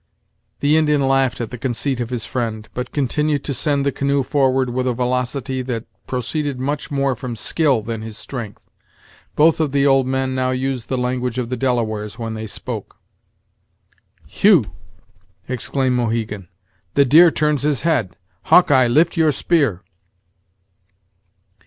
The 0.61 0.77
Indian 0.77 1.07
laughed 1.07 1.39
at 1.41 1.51
the 1.51 1.59
conceit 1.59 1.99
of 1.99 2.09
his 2.09 2.25
friend, 2.25 2.67
but 2.73 2.91
continued 2.91 3.43
to 3.43 3.53
send 3.53 3.85
the 3.85 3.91
canoe 3.91 4.23
forward 4.23 4.71
with 4.71 4.87
a 4.87 4.95
velocity' 4.95 5.61
that 5.61 5.85
proceeded 6.07 6.59
much 6.59 6.89
more 6.89 7.15
from 7.15 7.35
skill 7.35 7.83
than 7.83 8.01
his 8.01 8.17
strength. 8.17 8.65
Both 9.35 9.59
of 9.59 9.73
the 9.73 9.85
old 9.85 10.07
men 10.07 10.33
now 10.33 10.49
used 10.49 10.89
the 10.89 10.97
language 10.97 11.37
of 11.37 11.49
the 11.49 11.55
Delawares 11.55 12.17
when 12.17 12.33
they 12.33 12.47
spoke. 12.47 12.97
"Hugh!" 14.25 14.71
exclaimed 15.47 15.97
Mohegan; 15.97 16.47
"the 16.95 17.05
deer 17.05 17.29
turns 17.29 17.61
his 17.61 17.81
head. 17.81 18.15
Hawk 18.45 18.71
eye, 18.71 18.87
lift 18.87 19.15
your 19.17 19.31
spear." 19.31 19.83